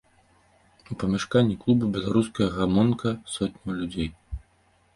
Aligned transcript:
У 0.93 0.97
памяшканні 1.03 1.55
клубу 1.65 1.85
беларуская 1.97 2.49
гамонка 2.57 3.09
сотняў 3.35 3.73
людзей. 3.83 4.09